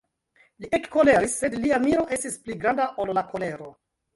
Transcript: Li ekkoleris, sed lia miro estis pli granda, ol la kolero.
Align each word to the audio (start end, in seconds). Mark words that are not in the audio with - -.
Li 0.63 0.69
ekkoleris, 0.77 1.35
sed 1.43 1.57
lia 1.65 1.79
miro 1.85 2.07
estis 2.17 2.41
pli 2.47 2.59
granda, 2.65 2.89
ol 3.05 3.17
la 3.19 3.25
kolero. 3.35 3.71